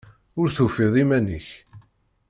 [0.39, 1.47] Ur tufiḍ iman-nnek.